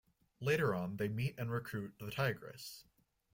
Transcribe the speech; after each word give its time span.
Later 0.39 0.73
on 0.73 0.97
they 0.97 1.07
meet 1.07 1.35
and 1.37 1.51
recruit 1.51 1.93
the 1.99 2.09
Tigress. 2.09 2.85